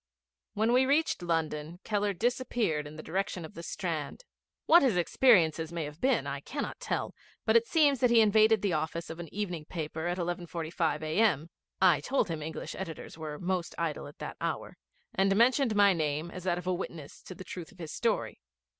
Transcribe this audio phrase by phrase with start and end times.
[0.55, 4.25] When we reached London Keller disappeared in the direction of the Strand.
[4.65, 7.13] What his experiences may have been I cannot tell,
[7.45, 11.51] but it seems that he invaded the office of an evening paper at 11.45 a.m.
[11.79, 14.75] (I told him English editors were most idle at that hour),
[15.13, 18.39] and mentioned my name as that of a witness to the truth of his story.